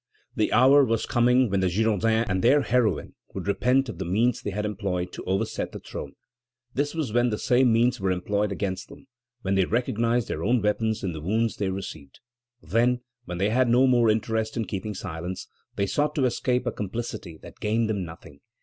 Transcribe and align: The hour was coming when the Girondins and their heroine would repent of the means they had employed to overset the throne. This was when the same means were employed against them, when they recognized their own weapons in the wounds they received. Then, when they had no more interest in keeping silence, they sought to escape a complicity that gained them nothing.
The 0.35 0.51
hour 0.51 0.83
was 0.83 1.05
coming 1.05 1.47
when 1.51 1.59
the 1.59 1.69
Girondins 1.69 2.25
and 2.27 2.41
their 2.43 2.61
heroine 2.61 3.13
would 3.35 3.45
repent 3.45 3.87
of 3.87 3.99
the 3.99 4.03
means 4.05 4.41
they 4.41 4.49
had 4.49 4.65
employed 4.65 5.11
to 5.13 5.23
overset 5.25 5.73
the 5.73 5.79
throne. 5.79 6.13
This 6.73 6.95
was 6.95 7.13
when 7.13 7.29
the 7.29 7.37
same 7.37 7.71
means 7.71 7.99
were 7.99 8.09
employed 8.09 8.51
against 8.51 8.89
them, 8.89 9.05
when 9.43 9.53
they 9.53 9.65
recognized 9.65 10.27
their 10.27 10.43
own 10.43 10.59
weapons 10.63 11.03
in 11.03 11.11
the 11.13 11.21
wounds 11.21 11.57
they 11.57 11.69
received. 11.69 12.19
Then, 12.63 13.01
when 13.25 13.37
they 13.37 13.51
had 13.51 13.69
no 13.69 13.85
more 13.85 14.09
interest 14.09 14.57
in 14.57 14.65
keeping 14.65 14.95
silence, 14.95 15.47
they 15.75 15.85
sought 15.85 16.15
to 16.15 16.25
escape 16.25 16.65
a 16.65 16.71
complicity 16.71 17.37
that 17.43 17.59
gained 17.59 17.87
them 17.87 18.03
nothing. 18.03 18.39